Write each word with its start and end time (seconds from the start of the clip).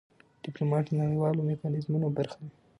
ډيپلومات 0.43 0.83
د 0.87 0.91
نړېوالو 1.01 1.47
میکانیزمونو 1.49 2.07
برخه 2.17 2.37
وي. 2.43 2.49